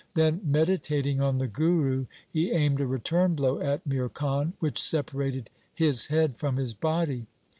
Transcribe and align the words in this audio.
Then 0.15 0.41
meditating 0.43 1.21
on 1.21 1.37
the 1.37 1.45
Guru 1.45 2.07
he 2.27 2.49
aimed 2.49 2.81
a 2.81 2.87
return 2.87 3.35
blow 3.35 3.59
at 3.59 3.85
Mir 3.85 4.09
Khan 4.09 4.53
which 4.57 4.81
separated 4.81 5.51
his 5.75 6.07
head 6.07 6.37
from 6.39 6.57
his 6.57 6.73
body. 6.73 7.27